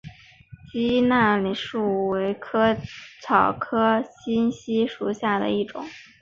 [0.73, 2.75] 鸡纳树为茜
[3.21, 5.85] 草科金鸡纳属下的一个种。